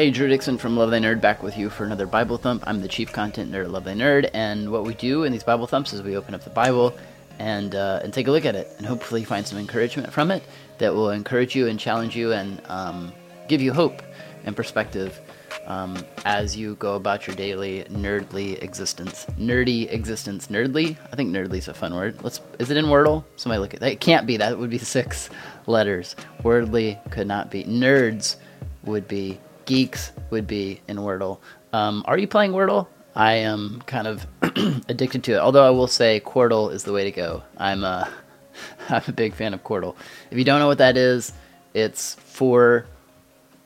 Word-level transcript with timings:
Hey, 0.00 0.10
Drew 0.10 0.28
Dixon 0.28 0.56
from 0.56 0.78
Love 0.78 0.90
Thy 0.90 0.98
Nerd 0.98 1.20
back 1.20 1.42
with 1.42 1.58
you 1.58 1.68
for 1.68 1.84
another 1.84 2.06
Bible 2.06 2.38
Thump. 2.38 2.64
I'm 2.66 2.80
the 2.80 2.88
chief 2.88 3.12
content 3.12 3.52
nerd 3.52 3.64
at 3.64 3.70
Love 3.70 3.84
Thy 3.84 3.92
Nerd, 3.92 4.30
and 4.32 4.72
what 4.72 4.84
we 4.84 4.94
do 4.94 5.24
in 5.24 5.30
these 5.30 5.42
Bible 5.42 5.66
Thumps 5.66 5.92
is 5.92 6.00
we 6.00 6.16
open 6.16 6.34
up 6.34 6.42
the 6.42 6.48
Bible 6.48 6.96
and 7.38 7.74
uh, 7.74 8.00
and 8.02 8.10
take 8.10 8.26
a 8.26 8.30
look 8.30 8.46
at 8.46 8.54
it, 8.54 8.72
and 8.78 8.86
hopefully 8.86 9.24
find 9.24 9.46
some 9.46 9.58
encouragement 9.58 10.10
from 10.10 10.30
it 10.30 10.42
that 10.78 10.94
will 10.94 11.10
encourage 11.10 11.54
you 11.54 11.68
and 11.68 11.78
challenge 11.78 12.16
you 12.16 12.32
and 12.32 12.62
um, 12.70 13.12
give 13.46 13.60
you 13.60 13.74
hope 13.74 14.00
and 14.44 14.56
perspective 14.56 15.20
um, 15.66 16.02
as 16.24 16.56
you 16.56 16.76
go 16.76 16.94
about 16.94 17.26
your 17.26 17.36
daily 17.36 17.84
nerdly 17.90 18.62
existence. 18.62 19.26
Nerdy 19.38 19.92
existence. 19.92 20.46
Nerdly? 20.46 20.96
I 21.12 21.16
think 21.16 21.28
nerdly 21.28 21.58
is 21.58 21.68
a 21.68 21.74
fun 21.74 21.94
word. 21.94 22.24
Let's. 22.24 22.40
Is 22.58 22.70
it 22.70 22.78
in 22.78 22.86
Wordle? 22.86 23.22
Somebody 23.36 23.60
look 23.60 23.74
at 23.74 23.80
that. 23.80 23.92
It 23.92 24.00
can't 24.00 24.26
be. 24.26 24.38
That 24.38 24.58
would 24.58 24.70
be 24.70 24.78
six 24.96 25.28
letters. 25.66 26.16
Wordly 26.42 26.98
could 27.10 27.26
not 27.26 27.50
be. 27.50 27.64
Nerds 27.64 28.36
would 28.84 29.06
be. 29.06 29.38
Geeks 29.70 30.10
would 30.30 30.48
be 30.48 30.80
in 30.88 30.96
Wordle. 30.96 31.38
Um, 31.72 32.02
are 32.08 32.18
you 32.18 32.26
playing 32.26 32.50
Wordle? 32.50 32.88
I 33.14 33.34
am 33.34 33.80
kind 33.86 34.08
of 34.08 34.26
addicted 34.88 35.22
to 35.22 35.34
it. 35.34 35.38
Although 35.38 35.64
I 35.64 35.70
will 35.70 35.86
say 35.86 36.18
Quordle 36.18 36.72
is 36.72 36.82
the 36.82 36.92
way 36.92 37.04
to 37.04 37.12
go. 37.12 37.44
I'm 37.56 37.84
uh, 37.84 38.08
I'm 38.88 39.02
a 39.06 39.12
big 39.12 39.32
fan 39.32 39.54
of 39.54 39.62
Quordle. 39.62 39.94
If 40.32 40.38
you 40.38 40.42
don't 40.42 40.58
know 40.58 40.66
what 40.66 40.78
that 40.78 40.96
is, 40.96 41.32
it's 41.72 42.14
four 42.14 42.86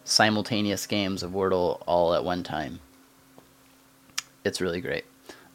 simultaneous 0.04 0.86
games 0.86 1.22
of 1.22 1.30
Wordle 1.30 1.82
all 1.86 2.12
at 2.12 2.22
one 2.22 2.42
time. 2.42 2.80
It's 4.44 4.60
really 4.60 4.82
great. 4.82 5.06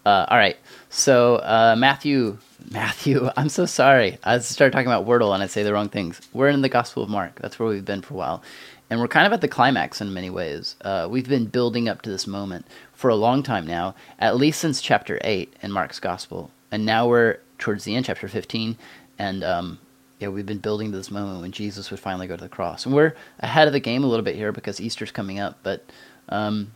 Uh, 0.05 0.25
all 0.29 0.37
right, 0.37 0.57
so 0.89 1.35
uh, 1.37 1.75
Matthew, 1.77 2.37
Matthew, 2.71 3.29
I'm 3.37 3.49
so 3.49 3.65
sorry. 3.65 4.17
I 4.23 4.39
started 4.39 4.71
talking 4.71 4.87
about 4.87 5.05
Wordle 5.05 5.33
and 5.33 5.43
I 5.43 5.47
say 5.47 5.63
the 5.63 5.73
wrong 5.73 5.89
things. 5.89 6.21
We're 6.33 6.49
in 6.49 6.61
the 6.61 6.69
Gospel 6.69 7.03
of 7.03 7.09
Mark. 7.09 7.39
That's 7.41 7.59
where 7.59 7.69
we've 7.69 7.85
been 7.85 8.01
for 8.01 8.13
a 8.13 8.17
while, 8.17 8.43
and 8.89 8.99
we're 8.99 9.07
kind 9.07 9.27
of 9.27 9.33
at 9.33 9.41
the 9.41 9.47
climax 9.47 9.99
in 10.01 10.13
many 10.13 10.29
ways. 10.29 10.75
Uh, 10.81 11.07
we've 11.09 11.27
been 11.27 11.45
building 11.45 11.89
up 11.89 12.01
to 12.03 12.09
this 12.09 12.27
moment 12.27 12.65
for 12.93 13.09
a 13.09 13.15
long 13.15 13.43
time 13.43 13.67
now, 13.67 13.93
at 14.19 14.37
least 14.37 14.61
since 14.61 14.81
chapter 14.81 15.19
eight 15.23 15.53
in 15.61 15.71
Mark's 15.71 15.99
Gospel, 15.99 16.51
and 16.71 16.85
now 16.85 17.07
we're 17.07 17.39
towards 17.57 17.83
the 17.83 17.95
end, 17.95 18.05
chapter 18.05 18.29
15, 18.29 18.77
and 19.17 19.43
um, 19.43 19.79
yeah, 20.19 20.29
we've 20.29 20.45
been 20.45 20.59
building 20.59 20.91
to 20.91 20.97
this 20.97 21.11
moment 21.11 21.41
when 21.41 21.51
Jesus 21.51 21.91
would 21.91 21.99
finally 21.99 22.25
go 22.25 22.37
to 22.37 22.43
the 22.43 22.49
cross, 22.49 22.85
and 22.85 22.95
we're 22.95 23.15
ahead 23.41 23.67
of 23.67 23.73
the 23.73 23.81
game 23.81 24.05
a 24.05 24.07
little 24.07 24.23
bit 24.23 24.35
here 24.35 24.53
because 24.53 24.79
Easter's 24.79 25.11
coming 25.11 25.39
up, 25.39 25.59
but. 25.61 25.83
Um, 26.31 26.71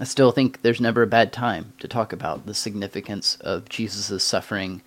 I 0.00 0.04
still 0.04 0.32
think 0.32 0.62
there's 0.62 0.80
never 0.80 1.02
a 1.02 1.06
bad 1.06 1.32
time 1.32 1.74
to 1.78 1.86
talk 1.86 2.12
about 2.12 2.46
the 2.46 2.54
significance 2.54 3.36
of 3.40 3.68
Jesus' 3.68 4.24
suffering 4.24 4.82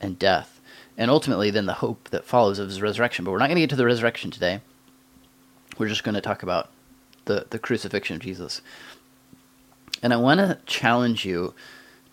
and 0.00 0.18
death, 0.18 0.60
and 0.96 1.10
ultimately 1.10 1.50
then 1.50 1.66
the 1.66 1.74
hope 1.74 2.08
that 2.10 2.24
follows 2.24 2.58
of 2.58 2.68
his 2.68 2.80
resurrection. 2.80 3.24
But 3.24 3.32
we're 3.32 3.38
not 3.38 3.48
going 3.48 3.56
to 3.56 3.62
get 3.62 3.70
to 3.70 3.76
the 3.76 3.84
resurrection 3.84 4.30
today. 4.30 4.62
We're 5.78 5.88
just 5.88 6.04
going 6.04 6.14
to 6.14 6.20
talk 6.20 6.42
about 6.42 6.70
the, 7.26 7.46
the 7.50 7.58
crucifixion 7.58 8.16
of 8.16 8.22
Jesus. 8.22 8.62
And 10.02 10.12
I 10.12 10.16
want 10.16 10.38
to 10.40 10.58
challenge 10.66 11.24
you 11.24 11.54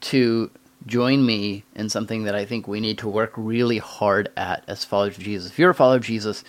to 0.02 0.52
join 0.86 1.26
me 1.26 1.64
in 1.76 1.90
something 1.90 2.24
that 2.24 2.36
I 2.36 2.46
think 2.46 2.68
we 2.68 2.80
need 2.80 2.98
to 3.00 3.10
work 3.10 3.34
really 3.36 3.80
hard 3.80 4.30
at 4.38 4.64
as 4.68 4.86
followers 4.86 5.18
of 5.18 5.24
Jesus. 5.24 5.52
If 5.52 5.60
you're 5.60 5.72
a 5.72 5.76
follower 5.76 5.98
of 5.98 6.06
Jesus, 6.06 6.44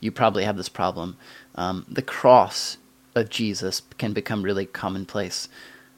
you 0.00 0.10
probably 0.10 0.44
have 0.44 0.56
this 0.56 0.68
problem. 0.68 1.16
Um, 1.54 1.84
the 1.88 2.02
cross 2.02 2.78
of 3.16 3.30
Jesus 3.30 3.82
can 3.98 4.12
become 4.12 4.42
really 4.42 4.66
commonplace. 4.66 5.48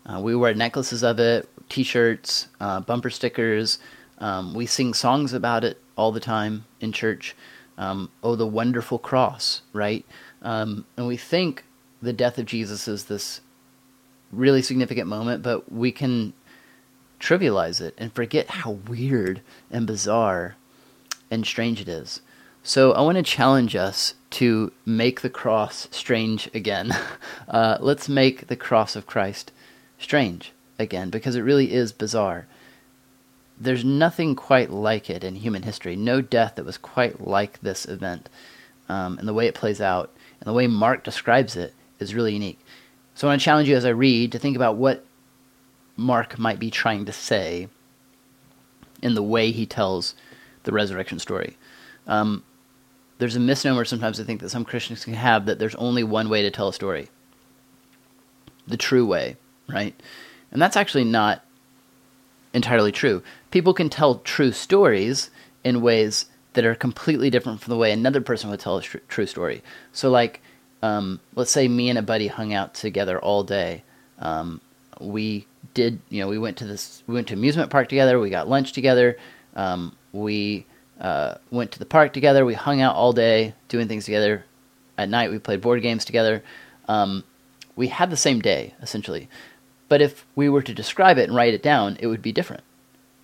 Uh, 0.07 0.21
we 0.21 0.35
wear 0.35 0.55
necklaces 0.55 1.03
of 1.03 1.19
it, 1.19 1.49
T-shirts, 1.69 2.49
uh, 2.61 2.81
bumper 2.81 3.11
stickers. 3.11 3.79
Um, 4.19 4.55
we 4.55 4.67
sing 4.67 4.95
songs 4.95 5.33
about 5.33 5.65
it 5.65 5.81
all 5.97 6.13
the 6.13 6.21
time 6.21 6.65
in 6.81 6.93
church. 6.93 7.37
Um, 7.77 8.11
oh, 8.23 8.35
the 8.35 8.47
wonderful 8.47 8.99
cross, 8.99 9.63
right? 9.73 10.05
Um, 10.43 10.87
and 10.97 11.07
we 11.07 11.17
think 11.17 11.65
the 12.01 12.13
death 12.13 12.39
of 12.39 12.47
Jesus 12.47 12.89
is 12.89 13.05
this 13.05 13.41
really 14.33 14.63
significant 14.63 15.09
moment, 15.09 15.43
but 15.43 15.71
we 15.71 15.93
can 15.93 16.33
trivialize 17.21 17.81
it 17.81 17.95
and 17.99 18.13
forget 18.13 18.49
how 18.49 18.73
weird 18.73 19.41
and 19.71 19.87
bizarre 19.87 20.57
and 21.31 21.47
strange 21.47 21.81
it 21.81 21.89
is. 21.89 22.21
So 22.69 22.93
I 22.93 23.01
want 23.01 23.17
to 23.17 23.23
challenge 23.23 23.75
us 23.75 24.13
to 24.33 24.73
make 24.85 25.23
the 25.23 25.31
cross 25.31 25.89
strange 25.91 26.51
again. 26.53 26.95
Uh, 27.49 27.79
let's 27.81 28.11
make 28.11 28.49
the 28.49 28.57
cross 28.57 28.95
of 28.95 29.07
Christ 29.07 29.53
strange 29.99 30.53
again 30.79 31.09
because 31.09 31.35
it 31.35 31.41
really 31.41 31.73
is 31.73 31.93
bizarre. 31.93 32.47
There's 33.59 33.87
nothing 33.87 34.37
quite 34.37 34.69
like 34.69 35.09
it 35.09 35.25
in 35.25 35.37
human 35.37 35.63
history. 35.63 35.97
No 35.97 36.21
death 36.21 36.57
that 36.57 36.67
was 36.67 36.77
quite 36.77 37.27
like 37.27 37.59
this 37.63 37.87
event. 37.87 38.29
Um, 38.87 39.19
and 39.19 39.27
the 39.27 39.33
way 39.33 39.47
it 39.47 39.55
plays 39.55 39.81
out 39.81 40.13
and 40.39 40.47
the 40.47 40.53
way 40.53 40.67
Mark 40.67 41.05
describes 41.05 41.57
it 41.57 41.73
is 41.99 42.15
really 42.15 42.35
unique. 42.35 42.61
So 43.15 43.27
I 43.27 43.31
want 43.31 43.41
to 43.41 43.45
challenge 43.47 43.67
you 43.67 43.77
as 43.77 43.87
I 43.87 43.91
read 43.91 44.31
to 44.33 44.39
think 44.39 44.57
about 44.57 44.77
what 44.77 45.07
Mark 45.97 46.39
might 46.39 46.59
be 46.59 46.71
trying 46.71 47.07
to 47.07 47.13
say 47.15 47.69
in 49.01 49.15
the 49.15 49.23
way 49.23 49.53
he 49.53 49.65
tells 49.65 50.15
the 50.65 50.73
resurrection 50.73 51.19
story. 51.19 51.57
Um, 52.07 52.45
there's 53.19 53.37
a 53.37 53.41
misnomer 53.41 53.85
sometimes 53.85 54.21
I 54.21 54.25
think 54.25 54.41
that 54.41 54.51
some 54.51 54.65
Christians 54.65 55.05
can 55.05 55.15
have 55.15 55.47
that 55.47 55.59
there's 55.59 55.75
only 55.75 56.05
one 56.05 56.29
way 56.29 56.43
to 56.43 56.51
tell 56.51 56.69
a 56.69 56.73
story. 56.73 57.09
The 58.67 58.77
true 58.77 59.07
way, 59.07 59.37
right? 59.69 59.95
And 60.53 60.63
that's 60.63 60.77
actually 60.77 61.05
not 61.05 61.45
entirely 62.55 62.93
true. 62.93 63.23
People 63.51 63.75
can 63.75 63.91
tell 63.91 64.17
true 64.21 64.53
stories 64.53 65.31
in 65.65 65.81
ways 65.81 66.27
that 66.55 66.65
are 66.65 66.75
completely 66.75 67.31
different 67.31 67.61
from 67.61 67.71
the 67.71 67.77
way 67.77 67.93
another 67.93 68.21
person 68.21 68.51
would 68.51 68.61
tell 68.61 68.79
a 68.79 68.83
tr- 68.83 68.99
true 69.09 69.27
story. 69.27 69.63
So, 69.93 70.11
like, 70.11 70.41
um, 70.83 71.21
let's 71.35 71.51
say 71.51 71.69
me 71.69 71.89
and 71.89 71.99
a 71.99 72.03
buddy 72.03 72.29
hung 72.29 72.55
out 72.55 72.75
together 72.75 73.19
all 73.19 73.45
day. 73.45 73.85
Um, 74.19 74.61
we 75.01 75.47
did, 75.75 76.01
you 76.09 76.21
know, 76.21 76.29
we 76.29 76.39
went 76.39 76.57
to 76.59 76.65
this, 76.65 77.03
we 77.07 77.15
went 77.15 77.29
to 77.29 77.35
amusement 77.35 77.71
park 77.71 77.89
together. 77.89 78.19
We 78.19 78.31
got 78.31 78.49
lunch 78.49 78.73
together. 78.73 79.19
Um, 79.55 79.97
we 80.13 80.67
uh, 81.01 81.35
went 81.51 81.73
to 81.73 81.79
the 81.79 81.87
park 81.87 82.13
together. 82.13 82.45
We 82.45 82.55
hung 82.55 82.81
out 82.81 82.97
all 82.97 83.13
day 83.13 83.55
doing 83.69 83.89
things 83.89 84.05
together. 84.05 84.45
At 84.97 85.09
night, 85.09 85.31
we 85.31 85.39
played 85.39 85.61
board 85.61 85.83
games 85.83 86.05
together. 86.05 86.43
Um, 86.89 87.25
we 87.77 87.89
had 87.89 88.11
the 88.11 88.17
same 88.17 88.41
day, 88.41 88.75
essentially. 88.83 89.29
But 89.89 90.03
if 90.03 90.27
we 90.35 90.49
were 90.49 90.63
to 90.63 90.75
describe 90.75 91.19
it 91.19 91.29
and 91.29 91.35
write 91.35 91.55
it 91.55 91.63
down, 91.63 91.97
it 92.01 92.09
would 92.09 92.23
be 92.23 92.33
different. 92.33 92.65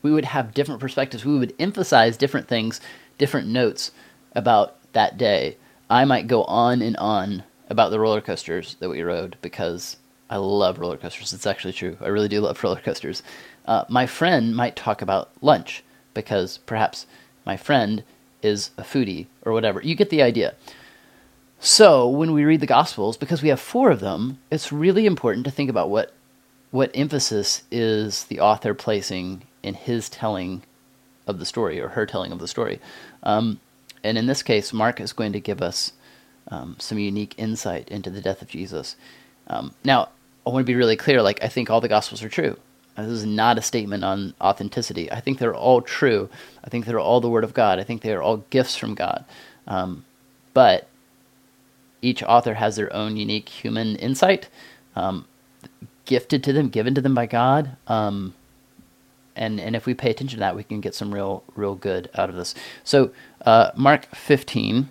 We 0.03 0.13
would 0.13 0.27
have 0.27 0.55
different 0.55 0.81
perspectives. 0.81 1.25
We 1.25 1.39
would 1.39 1.55
emphasize 1.59 2.17
different 2.17 2.47
things, 2.49 2.81
different 3.19 3.49
notes 3.49 3.91
about 4.35 4.77
that 4.93 5.19
day. 5.19 5.57
I 5.91 6.05
might 6.05 6.27
go 6.27 6.45
on 6.45 6.81
and 6.83 6.97
on 6.97 7.43
about 7.69 7.91
the 7.91 8.01
roller 8.01 8.21
coasters 8.21 8.77
that 8.81 8.89
we 8.89 9.03
rode 9.03 9.37
because 9.43 9.97
I 10.31 10.37
love 10.37 10.79
roller 10.79 10.97
coasters. 10.97 11.33
It's 11.33 11.47
actually 11.47 11.73
true. 11.73 11.97
I 12.01 12.09
really 12.09 12.29
do 12.29 12.41
love 12.41 12.63
roller 12.65 12.81
coasters. 12.81 13.23
Uh, 13.67 13.85
my 13.89 14.07
friend 14.07 14.55
might 14.55 14.77
talk 14.77 15.03
about 15.03 15.31
lunch 15.41 15.83
because 16.13 16.59
perhaps 16.59 17.07
my 17.45 17.57
friend 17.57 18.03
is 18.43 18.71
a 18.77 18.83
foodie 18.83 19.27
or 19.43 19.53
whatever. 19.53 19.81
You 19.83 19.95
get 19.95 20.11
the 20.11 20.23
idea. 20.23 20.55
So 21.59 22.09
when 22.09 22.33
we 22.33 22.45
read 22.45 22.61
the 22.61 22.67
Gospels, 22.67 23.17
because 23.17 23.43
we 23.43 23.49
have 23.49 23.61
four 23.61 23.91
of 23.91 24.01
them, 24.01 24.39
it's 24.51 24.71
really 24.71 25.07
important 25.07 25.45
to 25.47 25.51
think 25.51 25.71
about 25.71 25.91
what 25.91 26.13
what 26.71 26.91
emphasis 26.93 27.63
is 27.71 28.25
the 28.25 28.41
author 28.41 28.75
placing 28.75 29.43
in 29.63 29.75
his 29.75 30.09
telling 30.09 30.63
of 31.27 31.39
the 31.39 31.47
story 31.47 31.81
or 31.81 31.91
her 31.91 32.05
telling 32.05 32.33
of 32.33 32.41
the 32.41 32.49
story. 32.49 32.81
Um, 33.23 33.61
and 34.03 34.19
in 34.19 34.27
this 34.27 34.43
case, 34.43 34.73
Mark 34.73 35.01
is 35.01 35.13
going 35.13 35.33
to 35.33 35.41
give 35.41 35.63
us 35.63 35.93
um, 36.49 36.75
some 36.81 36.99
unique 36.99 37.35
insight 37.39 37.89
into 37.89 38.11
the 38.11 38.21
death 38.21 38.43
of 38.43 38.49
Jesus. 38.49 38.97
Um, 39.47 39.73
now, 39.85 40.09
I 40.45 40.51
want 40.51 40.67
to 40.67 40.71
be 40.71 40.75
really 40.75 40.97
clear. 40.97 41.23
Like, 41.23 41.43
I 41.43 41.49
think 41.49 41.71
all 41.71 41.81
the 41.81 41.89
Gospels 41.89 42.23
are 42.25 42.29
true. 42.29 42.59
This 42.97 43.09
is 43.09 43.27
not 43.27 43.59
a 43.59 43.63
statement 43.63 44.05
on 44.05 44.35
authenticity. 44.41 45.11
I 45.11 45.21
think 45.21 45.39
they're 45.39 45.55
all 45.55 45.81
true. 45.83 46.29
I 46.63 46.71
think 46.71 46.87
they're 46.87 47.01
all 47.01 47.21
the 47.21 47.29
Word 47.29 47.45
of 47.45 47.55
God. 47.55 47.79
I 47.79 47.85
think 47.85 48.03
they 48.03 48.13
are 48.13 48.23
all 48.23 48.39
gifts 48.51 48.77
from 48.77 48.95
God. 48.95 49.25
Um, 49.67 50.05
but 50.53 50.89
each 52.03 52.23
author 52.23 52.55
has 52.55 52.77
their 52.77 52.93
own 52.93 53.17
unique 53.17 53.49
human 53.49 53.97
insight, 53.97 54.49
um, 54.95 55.27
gifted 56.05 56.45
to 56.45 56.53
them, 56.53 56.69
given 56.69 56.95
to 56.95 57.01
them 57.01 57.15
by 57.15 57.27
God. 57.27 57.77
Um, 57.89 58.35
and 59.35 59.59
and 59.61 59.75
if 59.75 59.87
we 59.87 59.95
pay 59.95 60.11
attention 60.11 60.37
to 60.39 60.41
that, 60.41 60.55
we 60.55 60.63
can 60.63 60.81
get 60.81 60.95
some 60.95 61.13
real 61.13 61.43
real 61.57 61.75
good 61.75 62.09
out 62.15 62.29
of 62.29 62.37
this. 62.37 62.55
So 62.85 63.11
uh, 63.45 63.73
Mark 63.75 64.07
15, 64.15 64.89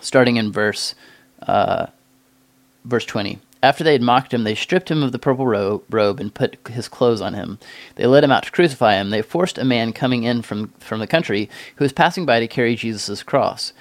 starting 0.00 0.36
in 0.36 0.50
verse 0.50 0.96
uh, 1.42 1.86
verse 2.84 3.04
20. 3.04 3.38
After 3.66 3.82
they 3.82 3.94
had 3.94 4.02
mocked 4.02 4.32
him, 4.32 4.44
they 4.44 4.54
stripped 4.54 4.92
him 4.92 5.02
of 5.02 5.10
the 5.10 5.18
purple 5.18 5.44
ro- 5.44 5.82
robe 5.90 6.20
and 6.20 6.32
put 6.32 6.56
his 6.68 6.86
clothes 6.86 7.20
on 7.20 7.34
him. 7.34 7.58
They 7.96 8.06
led 8.06 8.22
him 8.22 8.30
out 8.30 8.44
to 8.44 8.52
crucify 8.52 8.94
him. 8.94 9.10
They 9.10 9.22
forced 9.22 9.58
a 9.58 9.64
man 9.64 9.92
coming 9.92 10.22
in 10.22 10.42
from, 10.42 10.68
from 10.78 11.00
the 11.00 11.08
country 11.08 11.50
who 11.74 11.84
was 11.84 11.92
passing 11.92 12.24
by 12.24 12.38
to 12.38 12.46
carry 12.46 12.76
Jesus' 12.76 13.24
cross. 13.24 13.72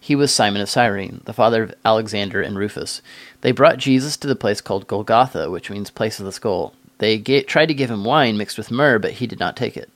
He 0.00 0.16
was 0.16 0.32
Simon 0.32 0.62
of 0.62 0.70
Cyrene, 0.70 1.20
the 1.26 1.34
father 1.34 1.62
of 1.62 1.74
Alexander 1.84 2.40
and 2.40 2.56
Rufus. 2.56 3.02
They 3.42 3.52
brought 3.52 3.76
Jesus 3.76 4.16
to 4.16 4.26
the 4.26 4.34
place 4.34 4.62
called 4.62 4.86
Golgotha, 4.86 5.50
which 5.50 5.68
means 5.68 5.90
place 5.90 6.18
of 6.18 6.24
the 6.24 6.32
skull. 6.32 6.72
They 6.96 7.18
ga- 7.18 7.42
tried 7.42 7.66
to 7.66 7.74
give 7.74 7.90
him 7.90 8.02
wine 8.02 8.38
mixed 8.38 8.56
with 8.56 8.70
myrrh, 8.70 8.98
but 8.98 9.12
he 9.12 9.26
did 9.26 9.40
not 9.40 9.58
take 9.58 9.76
it. 9.76 9.90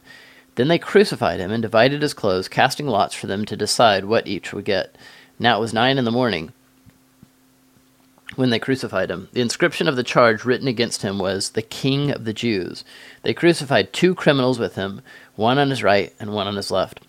Then 0.57 0.69
they 0.69 0.79
crucified 0.79 1.41
him 1.41 1.51
and 1.51 1.63
divided 1.63 2.03
his 2.03 2.13
clothes, 2.13 2.49
casting 2.49 2.87
lots 2.87 3.15
for 3.15 3.27
them 3.27 3.47
to 3.47 3.57
decide 3.57 4.05
what 4.05 4.27
each 4.27 4.53
would 4.53 4.67
get. 4.67 4.95
Now 5.39 5.57
it 5.57 5.61
was 5.61 5.73
nine 5.73 5.97
in 5.97 6.05
the 6.05 6.11
morning. 6.11 6.53
When 8.39 8.51
they 8.51 8.59
crucified 8.61 9.11
him. 9.11 9.29
The 9.33 9.41
inscription 9.41 9.89
of 9.89 9.97
the 9.97 10.05
charge 10.05 10.45
written 10.45 10.69
against 10.69 11.03
him 11.03 11.19
was, 11.19 11.51
The 11.51 11.63
King 11.63 12.13
of 12.13 12.25
the 12.25 12.33
Jews. 12.33 12.85
They 13.25 13.35
crucified 13.35 13.93
two 13.93 14.15
criminals 14.15 14.61
with 14.61 14.77
him, 14.77 15.03
one 15.35 15.59
on 15.59 15.71
his 15.71 15.83
right 15.83 16.15
and 16.21 16.33
one 16.33 16.47
on 16.47 16.55
his 16.55 16.71
left. 16.71 17.01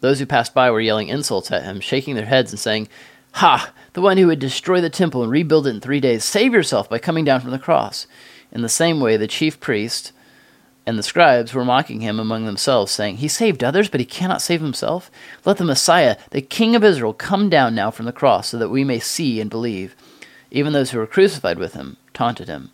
Those 0.00 0.18
who 0.18 0.24
passed 0.24 0.54
by 0.54 0.70
were 0.70 0.80
yelling 0.80 1.08
insults 1.08 1.52
at 1.52 1.64
him, 1.64 1.80
shaking 1.80 2.14
their 2.14 2.24
heads 2.24 2.52
and 2.52 2.58
saying, 2.58 2.88
Ha! 3.32 3.70
The 3.92 4.00
one 4.00 4.16
who 4.16 4.28
would 4.28 4.38
destroy 4.38 4.80
the 4.80 4.88
temple 4.88 5.22
and 5.22 5.30
rebuild 5.30 5.66
it 5.66 5.74
in 5.74 5.80
three 5.82 6.00
days, 6.00 6.24
save 6.24 6.54
yourself 6.54 6.88
by 6.88 6.98
coming 6.98 7.26
down 7.26 7.42
from 7.42 7.50
the 7.50 7.58
cross. 7.58 8.06
In 8.50 8.62
the 8.62 8.68
same 8.70 8.98
way, 8.98 9.18
the 9.18 9.26
chief 9.26 9.60
priest 9.60 10.12
and 10.86 10.98
the 10.98 11.02
scribes 11.02 11.52
were 11.52 11.66
mocking 11.66 12.00
him 12.00 12.18
among 12.18 12.46
themselves, 12.46 12.92
saying, 12.92 13.18
He 13.18 13.28
saved 13.28 13.62
others, 13.62 13.90
but 13.90 14.00
he 14.00 14.06
cannot 14.06 14.40
save 14.40 14.62
himself. 14.62 15.10
Let 15.44 15.58
the 15.58 15.64
Messiah, 15.64 16.16
the 16.30 16.40
King 16.40 16.74
of 16.74 16.82
Israel, 16.82 17.12
come 17.12 17.50
down 17.50 17.74
now 17.74 17.90
from 17.90 18.06
the 18.06 18.10
cross, 18.10 18.48
so 18.48 18.56
that 18.56 18.70
we 18.70 18.84
may 18.84 19.00
see 19.00 19.38
and 19.38 19.50
believe. 19.50 19.94
Even 20.50 20.72
those 20.72 20.90
who 20.90 20.98
were 20.98 21.06
crucified 21.06 21.58
with 21.58 21.74
him 21.74 21.96
taunted 22.14 22.48
him. 22.48 22.70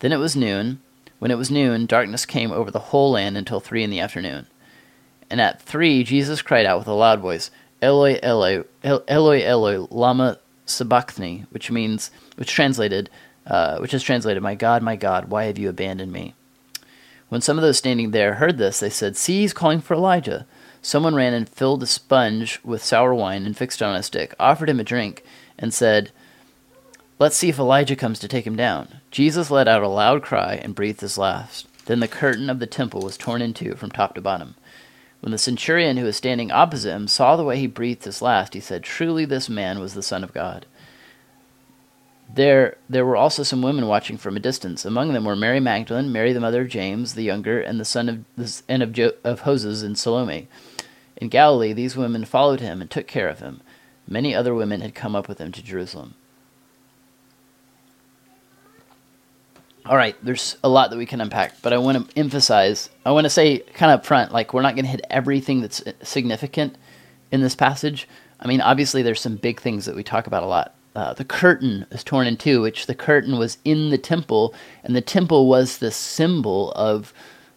Then 0.00 0.12
it 0.12 0.18
was 0.18 0.34
noon. 0.34 0.80
When 1.18 1.30
it 1.30 1.38
was 1.38 1.50
noon, 1.50 1.86
darkness 1.86 2.24
came 2.24 2.50
over 2.50 2.70
the 2.70 2.78
whole 2.78 3.12
land 3.12 3.36
until 3.36 3.60
three 3.60 3.84
in 3.84 3.90
the 3.90 4.00
afternoon. 4.00 4.46
And 5.28 5.40
at 5.40 5.60
three, 5.60 6.02
Jesus 6.02 6.42
cried 6.42 6.66
out 6.66 6.78
with 6.78 6.88
a 6.88 6.92
loud 6.92 7.20
voice, 7.20 7.50
Eloi, 7.82 8.18
Eloi, 8.22 8.64
Eloi, 8.82 9.42
Eloi, 9.42 9.86
lama 9.90 10.38
sabachthani, 10.66 11.46
which 11.50 11.70
means, 11.70 12.10
which 12.36 12.52
translated, 12.52 13.10
uh, 13.46 13.78
which 13.78 13.94
is 13.94 14.02
translated, 14.02 14.42
My 14.42 14.54
God, 14.54 14.82
my 14.82 14.96
God, 14.96 15.30
why 15.30 15.44
have 15.44 15.58
you 15.58 15.68
abandoned 15.68 16.12
me? 16.12 16.34
When 17.28 17.40
some 17.40 17.58
of 17.58 17.62
those 17.62 17.78
standing 17.78 18.10
there 18.10 18.34
heard 18.34 18.58
this, 18.58 18.80
they 18.80 18.90
said, 18.90 19.16
See, 19.16 19.40
he's 19.40 19.52
calling 19.52 19.80
for 19.80 19.94
Elijah. 19.94 20.46
Someone 20.82 21.14
ran 21.14 21.34
and 21.34 21.48
filled 21.48 21.82
a 21.82 21.86
sponge 21.86 22.58
with 22.64 22.82
sour 22.82 23.14
wine 23.14 23.46
and 23.46 23.56
fixed 23.56 23.80
it 23.80 23.84
on 23.84 23.94
a 23.94 24.02
stick, 24.02 24.34
offered 24.40 24.68
him 24.68 24.80
a 24.80 24.84
drink, 24.84 25.22
and 25.58 25.72
said, 25.72 26.10
Let's 27.20 27.36
see 27.36 27.50
if 27.50 27.58
Elijah 27.58 27.96
comes 27.96 28.18
to 28.20 28.28
take 28.28 28.46
him 28.46 28.56
down. 28.56 29.02
Jesus 29.10 29.50
let 29.50 29.68
out 29.68 29.82
a 29.82 29.88
loud 29.88 30.22
cry 30.22 30.54
and 30.54 30.74
breathed 30.74 31.02
his 31.02 31.18
last. 31.18 31.66
Then 31.84 32.00
the 32.00 32.08
curtain 32.08 32.48
of 32.48 32.60
the 32.60 32.66
temple 32.66 33.02
was 33.02 33.18
torn 33.18 33.42
in 33.42 33.52
two 33.52 33.74
from 33.74 33.90
top 33.90 34.14
to 34.14 34.22
bottom. 34.22 34.54
When 35.20 35.30
the 35.30 35.36
centurion 35.36 35.98
who 35.98 36.06
was 36.06 36.16
standing 36.16 36.50
opposite 36.50 36.94
him 36.94 37.06
saw 37.08 37.36
the 37.36 37.44
way 37.44 37.58
he 37.58 37.66
breathed 37.66 38.04
his 38.04 38.22
last, 38.22 38.54
he 38.54 38.60
said, 38.60 38.82
Truly 38.84 39.26
this 39.26 39.50
man 39.50 39.80
was 39.80 39.92
the 39.92 40.02
Son 40.02 40.24
of 40.24 40.32
God. 40.32 40.64
There, 42.32 42.78
there 42.88 43.04
were 43.04 43.16
also 43.16 43.42
some 43.42 43.60
women 43.60 43.86
watching 43.86 44.16
from 44.16 44.38
a 44.38 44.40
distance. 44.40 44.86
Among 44.86 45.12
them 45.12 45.26
were 45.26 45.36
Mary 45.36 45.60
Magdalene, 45.60 46.10
Mary 46.10 46.32
the 46.32 46.40
mother 46.40 46.62
of 46.62 46.68
James 46.68 47.12
the 47.12 47.22
younger, 47.22 47.60
and 47.60 47.78
the 47.78 47.84
son 47.84 48.08
of 48.38 48.62
and 48.66 48.82
of, 48.82 48.94
jo- 48.94 49.12
of 49.24 49.42
Joses 49.42 49.82
and 49.82 49.98
Salome. 49.98 50.48
In 51.18 51.28
Galilee, 51.28 51.74
these 51.74 51.98
women 51.98 52.24
followed 52.24 52.60
him 52.60 52.80
and 52.80 52.90
took 52.90 53.06
care 53.06 53.28
of 53.28 53.40
him. 53.40 53.60
Many 54.08 54.34
other 54.34 54.54
women 54.54 54.80
had 54.80 54.94
come 54.94 55.14
up 55.14 55.28
with 55.28 55.38
him 55.38 55.52
to 55.52 55.62
Jerusalem. 55.62 56.14
All 59.86 59.96
right, 59.96 60.16
there's 60.22 60.56
a 60.62 60.68
lot 60.68 60.90
that 60.90 60.96
we 60.96 61.06
can 61.06 61.20
unpack, 61.20 61.60
but 61.62 61.72
I 61.72 61.78
want 61.78 62.10
to 62.10 62.18
emphasize, 62.18 62.90
I 63.04 63.12
want 63.12 63.24
to 63.24 63.30
say 63.30 63.58
kind 63.58 63.90
of 63.90 64.00
up 64.00 64.06
front, 64.06 64.32
like 64.32 64.52
we're 64.52 64.62
not 64.62 64.74
going 64.74 64.84
to 64.84 64.90
hit 64.90 65.04
everything 65.10 65.60
that's 65.60 65.82
significant 66.02 66.76
in 67.30 67.40
this 67.40 67.54
passage. 67.54 68.08
I 68.38 68.48
mean, 68.48 68.60
obviously, 68.60 69.02
there's 69.02 69.20
some 69.20 69.36
big 69.36 69.60
things 69.60 69.86
that 69.86 69.96
we 69.96 70.02
talk 70.02 70.26
about 70.26 70.42
a 70.42 70.46
lot. 70.46 70.74
Uh, 70.94 71.14
the 71.14 71.24
curtain 71.24 71.86
is 71.90 72.02
torn 72.02 72.26
in 72.26 72.36
two, 72.36 72.60
which 72.60 72.86
the 72.86 72.94
curtain 72.94 73.38
was 73.38 73.58
in 73.64 73.90
the 73.90 73.98
temple, 73.98 74.54
and 74.82 74.94
the 74.96 75.00
temple 75.00 75.48
was 75.48 75.78
the 75.78 75.90
symbol 75.90 76.72
of, 76.72 77.12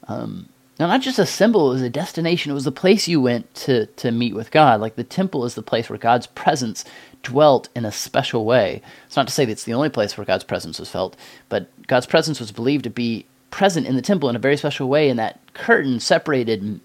um, 0.07 0.47
now 0.79 0.87
not 0.87 1.01
just 1.01 1.19
a 1.19 1.25
symbol, 1.25 1.69
it 1.69 1.75
was 1.75 1.81
a 1.81 1.89
destination. 1.89 2.51
It 2.51 2.55
was 2.55 2.63
the 2.63 2.71
place 2.71 3.07
you 3.07 3.21
went 3.21 3.53
to 3.55 3.85
to 3.85 4.11
meet 4.11 4.33
with 4.33 4.51
God. 4.51 4.81
Like 4.81 4.95
the 4.95 5.03
temple 5.03 5.45
is 5.45 5.55
the 5.55 5.61
place 5.61 5.89
where 5.89 5.99
God's 5.99 6.27
presence 6.27 6.83
dwelt 7.21 7.69
in 7.75 7.85
a 7.85 7.91
special 7.91 8.45
way. 8.45 8.81
It's 9.05 9.15
not 9.15 9.27
to 9.27 9.33
say 9.33 9.45
that 9.45 9.51
it's 9.51 9.63
the 9.63 9.73
only 9.73 9.89
place 9.89 10.17
where 10.17 10.25
God's 10.25 10.43
presence 10.43 10.79
was 10.79 10.89
felt, 10.89 11.15
but 11.49 11.69
God's 11.87 12.05
presence 12.05 12.39
was 12.39 12.51
believed 12.51 12.83
to 12.83 12.89
be 12.89 13.25
present 13.51 13.85
in 13.85 13.95
the 13.95 14.01
temple 14.01 14.29
in 14.29 14.35
a 14.35 14.39
very 14.39 14.57
special 14.57 14.89
way, 14.89 15.09
and 15.09 15.19
that 15.19 15.39
curtain 15.53 15.99
separated 15.99 16.79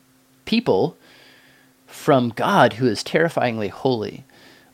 people 0.44 0.96
from 1.86 2.28
God, 2.28 2.74
who 2.74 2.86
is 2.86 3.02
terrifyingly 3.02 3.68
holy 3.68 4.24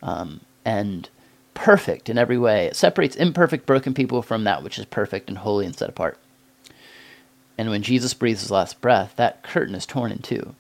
um, 0.03 0.41
and 0.65 1.09
perfect 1.55 2.09
in 2.09 2.19
every 2.19 2.37
way. 2.37 2.67
It 2.67 2.77
separates 2.77 3.15
imperfect, 3.15 3.65
broken 3.65 3.95
people 3.95 4.23
from 4.23 4.43
that 4.45 4.65
which 4.65 4.79
is 4.79 4.85
perfect 4.87 5.29
and 5.29 5.39
holy 5.39 5.67
and 5.67 5.77
set 5.77 5.89
apart. 5.89 6.19
And 7.57 7.71
when 7.71 7.83
Jesus 7.83 8.15
breathes 8.15 8.41
his 8.41 8.51
last 8.51 8.81
breath, 8.81 9.15
that 9.17 9.43
curtain 9.43 9.75
is 9.75 9.87
torn 9.87 10.11
in 10.13 10.19
two. 10.19 10.55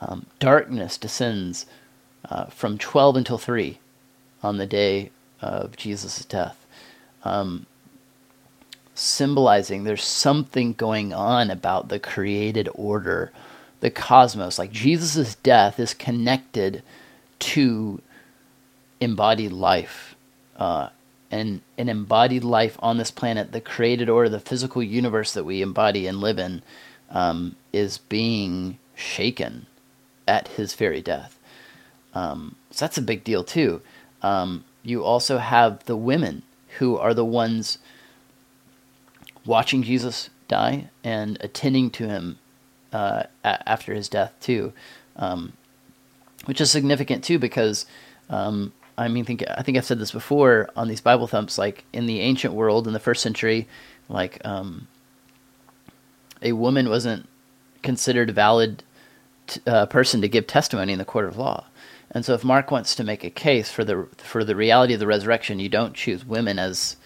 Um, 0.00 0.26
darkness 0.38 0.96
descends 0.96 1.66
uh, 2.28 2.46
from 2.46 2.78
12 2.78 3.16
until 3.16 3.38
3 3.38 3.78
on 4.42 4.58
the 4.58 4.66
day 4.66 5.10
of 5.40 5.76
Jesus' 5.76 6.24
death, 6.24 6.66
um, 7.24 7.66
symbolizing 8.94 9.84
there's 9.84 10.04
something 10.04 10.72
going 10.74 11.12
on 11.12 11.50
about 11.50 11.88
the 11.88 11.98
created 11.98 12.68
order, 12.74 13.32
the 13.80 13.90
cosmos. 13.90 14.58
Like 14.58 14.72
Jesus' 14.72 15.34
death 15.36 15.80
is 15.80 15.94
connected 15.94 16.82
to 17.40 18.02
embodied 19.00 19.52
life. 19.52 20.14
Uh, 20.56 20.90
and 21.30 21.60
an 21.78 21.88
embodied 21.88 22.44
life 22.44 22.76
on 22.80 22.98
this 22.98 23.10
planet, 23.10 23.52
the 23.52 23.60
created 23.60 24.08
order, 24.08 24.28
the 24.28 24.40
physical 24.40 24.82
universe 24.82 25.32
that 25.32 25.44
we 25.44 25.62
embody 25.62 26.06
and 26.06 26.20
live 26.20 26.38
in, 26.38 26.62
um, 27.10 27.56
is 27.72 27.98
being 27.98 28.78
shaken 28.94 29.66
at 30.26 30.48
his 30.48 30.74
very 30.74 31.00
death. 31.00 31.38
Um, 32.14 32.56
so 32.70 32.84
that's 32.84 32.98
a 32.98 33.02
big 33.02 33.24
deal 33.24 33.44
too. 33.44 33.80
Um, 34.22 34.64
you 34.82 35.04
also 35.04 35.38
have 35.38 35.84
the 35.84 35.96
women 35.96 36.42
who 36.78 36.96
are 36.96 37.14
the 37.14 37.24
ones 37.24 37.78
watching 39.44 39.82
Jesus 39.82 40.30
die 40.48 40.90
and 41.04 41.38
attending 41.40 41.90
to 41.90 42.08
him 42.08 42.38
uh, 42.92 43.24
a- 43.44 43.68
after 43.68 43.94
his 43.94 44.08
death 44.08 44.34
too, 44.40 44.72
um, 45.16 45.52
which 46.46 46.60
is 46.60 46.70
significant 46.70 47.22
too 47.24 47.38
because 47.38 47.86
um, 48.28 48.72
I 49.00 49.08
mean, 49.08 49.24
think 49.24 49.42
I 49.48 49.62
think 49.62 49.78
I've 49.78 49.86
said 49.86 49.98
this 49.98 50.12
before 50.12 50.68
on 50.76 50.86
these 50.88 51.00
Bible 51.00 51.26
thumps. 51.26 51.56
Like 51.56 51.84
in 51.90 52.04
the 52.04 52.20
ancient 52.20 52.52
world, 52.52 52.86
in 52.86 52.92
the 52.92 53.00
first 53.00 53.22
century, 53.22 53.66
like 54.10 54.44
um, 54.44 54.88
a 56.42 56.52
woman 56.52 56.90
wasn't 56.90 57.26
considered 57.82 58.28
a 58.28 58.34
valid 58.34 58.84
t- 59.46 59.62
uh, 59.66 59.86
person 59.86 60.20
to 60.20 60.28
give 60.28 60.46
testimony 60.46 60.92
in 60.92 60.98
the 60.98 61.06
court 61.06 61.24
of 61.24 61.38
law. 61.38 61.64
And 62.10 62.26
so, 62.26 62.34
if 62.34 62.44
Mark 62.44 62.70
wants 62.70 62.94
to 62.96 63.02
make 63.02 63.24
a 63.24 63.30
case 63.30 63.70
for 63.70 63.84
the 63.84 64.06
for 64.18 64.44
the 64.44 64.54
reality 64.54 64.92
of 64.92 65.00
the 65.00 65.06
resurrection, 65.06 65.60
you 65.60 65.70
don't 65.70 65.94
choose 65.94 66.22
women 66.26 66.58
as 66.58 66.96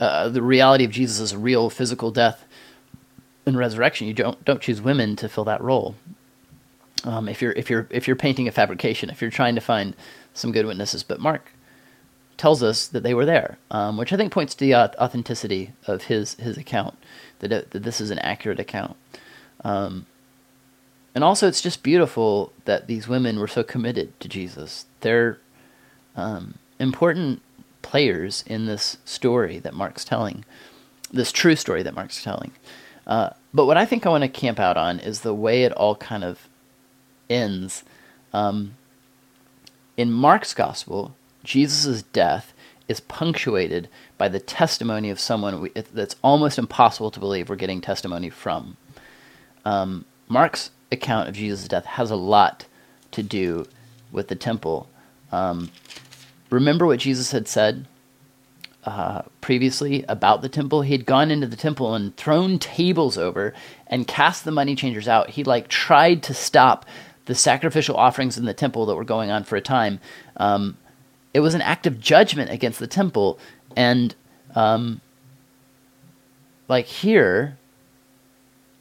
uh, 0.00 0.30
the 0.30 0.40
reality 0.40 0.84
of 0.84 0.90
Jesus' 0.90 1.34
real 1.34 1.68
physical 1.68 2.10
death 2.10 2.46
and 3.44 3.58
resurrection. 3.58 4.06
You 4.06 4.14
don't 4.14 4.42
don't 4.42 4.62
choose 4.62 4.80
women 4.80 5.16
to 5.16 5.28
fill 5.28 5.44
that 5.44 5.60
role. 5.60 5.96
Um, 7.04 7.28
if 7.28 7.42
you're 7.42 7.52
if 7.52 7.68
you're 7.68 7.86
if 7.90 8.06
you're 8.06 8.16
painting 8.16 8.48
a 8.48 8.52
fabrication, 8.52 9.10
if 9.10 9.20
you're 9.20 9.30
trying 9.30 9.54
to 9.56 9.60
find 9.60 9.94
some 10.34 10.52
good 10.52 10.66
witnesses, 10.66 11.02
but 11.02 11.20
Mark 11.20 11.52
tells 12.36 12.62
us 12.62 12.86
that 12.88 13.02
they 13.02 13.14
were 13.14 13.26
there, 13.26 13.58
um, 13.70 13.96
which 13.96 14.12
I 14.12 14.16
think 14.16 14.32
points 14.32 14.54
to 14.54 14.64
the 14.64 14.74
authenticity 14.74 15.72
of 15.86 16.04
his 16.04 16.34
his 16.34 16.56
account 16.56 16.96
that 17.38 17.52
it, 17.52 17.70
that 17.70 17.82
this 17.82 18.00
is 18.00 18.10
an 18.10 18.18
accurate 18.20 18.60
account. 18.60 18.96
Um, 19.64 20.06
and 21.14 21.22
also 21.22 21.46
it's 21.46 21.60
just 21.60 21.82
beautiful 21.82 22.52
that 22.64 22.86
these 22.86 23.06
women 23.06 23.38
were 23.38 23.48
so 23.48 23.62
committed 23.62 24.18
to 24.20 24.28
Jesus. 24.28 24.86
They're 25.00 25.38
um, 26.16 26.54
important 26.78 27.42
players 27.82 28.44
in 28.46 28.66
this 28.66 28.96
story 29.04 29.58
that 29.58 29.74
Mark's 29.74 30.04
telling, 30.04 30.44
this 31.12 31.32
true 31.32 31.56
story 31.56 31.82
that 31.82 31.94
Mark's 31.94 32.22
telling. 32.22 32.52
Uh, 33.06 33.30
but 33.52 33.66
what 33.66 33.76
I 33.76 33.84
think 33.84 34.06
I 34.06 34.08
want 34.08 34.22
to 34.22 34.28
camp 34.28 34.58
out 34.58 34.76
on 34.76 34.98
is 34.98 35.20
the 35.20 35.34
way 35.34 35.64
it 35.64 35.72
all 35.72 35.96
kind 35.96 36.24
of 36.24 36.48
ends. 37.28 37.84
Um, 38.32 38.76
in 39.96 40.10
Mark's 40.10 40.54
gospel, 40.54 41.14
Jesus' 41.44 42.02
death 42.02 42.52
is 42.88 43.00
punctuated 43.00 43.88
by 44.18 44.28
the 44.28 44.40
testimony 44.40 45.10
of 45.10 45.20
someone 45.20 45.60
we, 45.60 45.70
that's 45.70 46.16
almost 46.22 46.58
impossible 46.58 47.10
to 47.10 47.20
believe 47.20 47.48
we're 47.48 47.56
getting 47.56 47.80
testimony 47.80 48.30
from. 48.30 48.76
Um, 49.64 50.04
Mark's 50.28 50.70
account 50.90 51.28
of 51.28 51.34
Jesus' 51.34 51.68
death 51.68 51.86
has 51.86 52.10
a 52.10 52.16
lot 52.16 52.66
to 53.12 53.22
do 53.22 53.66
with 54.10 54.28
the 54.28 54.34
temple. 54.34 54.88
Um, 55.30 55.70
remember 56.50 56.86
what 56.86 56.98
Jesus 56.98 57.32
had 57.32 57.48
said 57.48 57.86
uh, 58.84 59.22
previously 59.40 60.04
about 60.08 60.42
the 60.42 60.48
temple? 60.48 60.82
He 60.82 60.92
had 60.92 61.06
gone 61.06 61.30
into 61.30 61.46
the 61.46 61.56
temple 61.56 61.94
and 61.94 62.16
thrown 62.16 62.58
tables 62.58 63.16
over 63.16 63.54
and 63.86 64.06
cast 64.06 64.44
the 64.44 64.50
money 64.50 64.74
changers 64.74 65.08
out. 65.08 65.30
He 65.30 65.44
like 65.44 65.68
tried 65.68 66.22
to 66.24 66.34
stop 66.34 66.84
the 67.26 67.34
sacrificial 67.34 67.96
offerings 67.96 68.36
in 68.36 68.44
the 68.44 68.54
temple 68.54 68.86
that 68.86 68.96
were 68.96 69.04
going 69.04 69.30
on 69.30 69.44
for 69.44 69.56
a 69.56 69.60
time. 69.60 70.00
Um, 70.36 70.76
it 71.32 71.40
was 71.40 71.54
an 71.54 71.62
act 71.62 71.86
of 71.86 72.00
judgment 72.00 72.50
against 72.50 72.78
the 72.78 72.86
temple, 72.86 73.38
and 73.76 74.14
um, 74.54 75.00
like 76.68 76.86
here, 76.86 77.56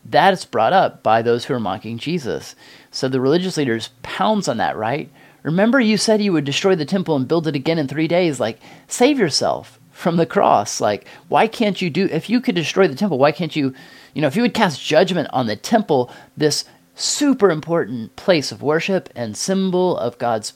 that 0.06 0.34
is 0.34 0.46
brought 0.46 0.74
up 0.74 1.04
by 1.04 1.22
those 1.22 1.46
who 1.46 1.54
are 1.54 1.60
mocking 1.60 1.98
Jesus. 1.98 2.56
So 2.90 3.08
the 3.08 3.22
religious 3.22 3.58
leaders 3.58 3.90
pounds 4.02 4.48
on 4.48 4.58
that, 4.58 4.76
right? 4.76 5.10
Remember, 5.44 5.80
you 5.80 5.98
said 5.98 6.22
you 6.22 6.34
would 6.34 6.46
destroy 6.46 6.76
the 6.76 6.86
temple 6.86 7.16
and 7.16 7.28
build 7.28 7.48
it 7.48 7.56
again 7.56 7.80
in 7.80 7.88
three 7.88 8.08
days. 8.08 8.40
Like, 8.40 8.60
save 8.88 9.18
yourself 9.18 9.80
from 9.92 10.18
the 10.18 10.26
cross. 10.26 10.82
Like, 10.82 11.08
why 11.30 11.48
can't 11.48 11.82
you 11.82 11.90
do, 11.90 12.06
if 12.12 12.30
you 12.30 12.42
could 12.42 12.56
destroy 12.56 12.88
the 12.88 12.96
temple, 12.96 13.18
why 13.18 13.32
can't 13.32 13.56
you, 13.56 13.74
you 14.14 14.22
know, 14.22 14.28
if 14.28 14.36
you 14.36 14.42
would 14.42 14.54
cast 14.54 14.84
judgment 14.84 15.30
on 15.32 15.48
the 15.48 15.56
temple, 15.56 16.12
this 16.36 16.66
super 16.96 17.50
important 17.50 18.16
place 18.16 18.52
of 18.52 18.62
worship 18.62 19.10
and 19.16 19.36
symbol 19.36 19.98
of 19.98 20.18
God's 20.18 20.54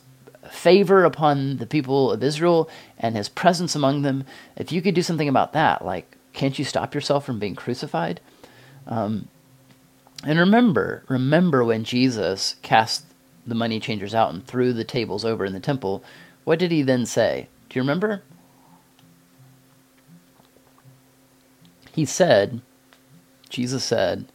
favor 0.50 1.04
upon 1.04 1.58
the 1.58 1.65
people 1.65 2.12
of 2.12 2.24
Israel 2.24 2.70
and 3.00 3.15
his 3.15 3.30
presence 3.30 3.75
among 3.75 4.01
them, 4.01 4.25
if 4.56 4.72
you 4.72 4.82
could 4.82 4.96
do 4.96 5.01
something 5.01 5.30
about 5.30 5.54
that, 5.54 5.84
like, 5.84 6.18
can't 6.34 6.60
you 6.60 6.65
stop 6.65 6.94
yourself 6.94 7.25
from 7.25 7.39
being 7.39 7.56
crucified? 7.56 8.20
Um, 8.88 9.27
and 10.24 10.39
remember, 10.39 11.04
remember 11.08 11.63
when 11.63 11.84
Jesus 11.84 12.56
cast 12.62 13.06
the 13.46 13.56
money 13.56 13.80
changers 13.80 14.15
out 14.15 14.34
and 14.34 14.46
threw 14.46 14.74
the 14.74 14.84
tables 14.84 15.24
over 15.24 15.46
in 15.46 15.54
the 15.54 15.60
temple, 15.60 16.04
what 16.44 16.60
did 16.60 16.72
he 16.72 16.82
then 16.82 17.06
say? 17.06 17.48
Do 17.70 17.77
you 17.77 17.82
remember? 17.82 18.24
He 21.92 22.06
said, 22.06 22.62
Jesus 23.50 23.84
said, 23.84 24.25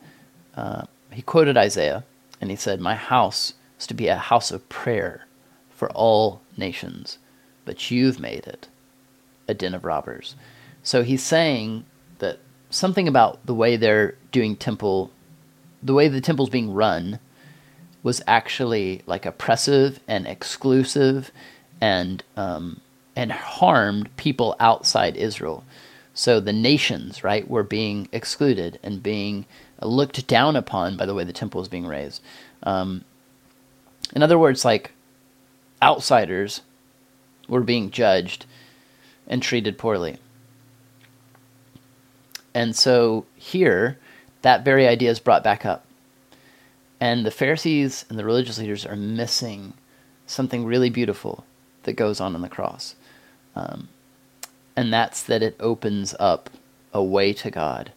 uh, 0.54 0.85
he 1.12 1.23
quoted 1.23 1.57
Isaiah, 1.57 2.05
and 2.40 2.50
he 2.50 2.57
said, 2.57 2.81
My 2.81 2.95
house 2.95 3.55
is 3.79 3.87
to 3.88 3.95
be 3.95 4.09
a 4.09 4.17
house 4.17 4.50
of 4.50 4.69
prayer 4.69 5.26
for 5.71 5.90
all 5.90 6.43
nations, 6.57 7.19
but 7.64 7.90
you've 7.90 8.21
made 8.21 8.47
it 8.47 8.69
a 9.49 9.55
den 9.55 9.75
of 9.75 9.85
robbers. 9.85 10.37
So 10.83 11.02
he's 11.02 11.23
saying 11.23 11.85
that 12.19 12.38
something 12.71 13.09
about 13.09 13.45
the 13.47 13.55
way 13.55 13.76
they're 13.76 14.14
doing 14.33 14.57
temple, 14.57 15.11
the 15.83 15.95
way 15.95 16.09
the 16.09 16.21
temple's 16.21 16.50
being 16.50 16.73
run, 16.73 17.19
was 18.02 18.23
actually 18.26 19.02
like 19.07 19.26
oppressive 19.26 20.00
and 20.09 20.26
exclusive 20.26 21.31
and 21.81 22.23
um, 22.37 22.81
and 23.17 23.33
harmed 23.33 24.14
people 24.17 24.57
outside 24.61 25.17
Israel. 25.17 25.64
So 26.14 26.40
the 26.40 26.52
nations, 26.52 27.23
right, 27.23 27.49
were 27.49 27.62
being 27.62 28.09
excluded 28.12 28.79
and 28.83 29.02
being 29.02 29.47
looked 29.87 30.26
down 30.26 30.56
upon 30.56 30.96
by 30.96 31.06
the 31.06 31.14
way 31.14 31.25
the 31.25 31.32
temple 31.32 31.60
was 31.60 31.68
being 31.68 31.87
raised. 31.87 32.22
Um, 32.62 33.04
in 34.14 34.22
other 34.22 34.38
words, 34.38 34.64
like 34.64 34.92
outsiders 35.82 36.62
were 37.49 37.62
being 37.62 37.90
judged 37.90 38.46
and 39.26 39.42
treated 39.42 39.78
poorly. 39.78 40.18
And 42.54 42.75
so 42.75 43.26
here, 43.37 43.99
that 44.42 44.64
very 44.64 44.87
idea 44.87 45.10
is 45.10 45.20
brought 45.20 45.44
back 45.44 45.64
up. 45.64 45.84
And 46.99 47.25
the 47.25 47.30
Pharisees 47.30 48.04
and 48.08 48.18
the 48.18 48.25
religious 48.25 48.58
leaders 48.58 48.84
are 48.84 48.96
missing 48.96 49.72
something 50.26 50.64
really 50.64 50.90
beautiful 50.90 51.44
that 51.84 51.94
goes 51.94 52.20
on 52.20 52.34
in 52.34 52.42
the 52.42 52.49
cross. 52.49 52.94
Um, 53.56 53.88
and 54.76 54.92
that's 54.92 55.22
that 55.22 55.42
it 55.42 55.56
opens 55.60 56.14
up 56.20 56.50
a 56.92 57.02
way 57.02 57.32
to 57.32 57.50
God 57.50 57.92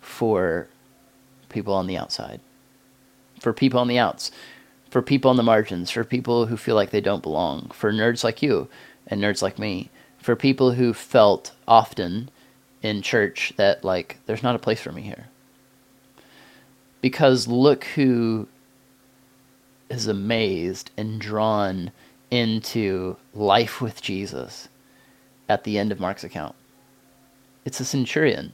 for 0.00 0.68
people 1.48 1.74
on 1.74 1.86
the 1.86 1.96
outside, 1.96 2.40
for 3.40 3.52
people 3.52 3.80
on 3.80 3.88
the 3.88 3.98
outs, 3.98 4.30
for 4.90 5.02
people 5.02 5.30
on 5.30 5.36
the 5.36 5.42
margins, 5.42 5.90
for 5.90 6.04
people 6.04 6.46
who 6.46 6.56
feel 6.56 6.74
like 6.74 6.90
they 6.90 7.00
don't 7.00 7.22
belong, 7.22 7.70
for 7.74 7.92
nerds 7.92 8.24
like 8.24 8.42
you 8.42 8.68
and 9.06 9.20
nerds 9.20 9.42
like 9.42 9.58
me, 9.58 9.90
for 10.18 10.34
people 10.34 10.72
who 10.72 10.92
felt 10.92 11.52
often 11.68 12.30
in 12.82 13.02
church 13.02 13.52
that, 13.56 13.84
like, 13.84 14.18
there's 14.26 14.42
not 14.42 14.54
a 14.54 14.60
place 14.60 14.80
for 14.80 14.92
me 14.92 15.02
here. 15.02 15.26
Because 17.00 17.46
look 17.46 17.84
who 17.84 18.48
is 19.88 20.06
amazed 20.06 20.90
and 20.96 21.20
drawn 21.20 21.92
into 22.30 23.16
life 23.34 23.80
with 23.80 24.02
Jesus 24.02 24.68
at 25.48 25.64
the 25.64 25.78
end 25.78 25.92
of 25.92 26.00
Mark's 26.00 26.24
account. 26.24 26.54
It's 27.64 27.80
a 27.80 27.84
centurion. 27.84 28.52